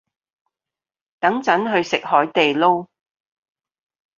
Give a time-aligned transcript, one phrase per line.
[1.19, 2.87] 等陣去食海地撈